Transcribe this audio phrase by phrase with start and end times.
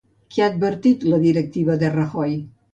[0.35, 2.37] Què ha advertit la directiva de Rajoy?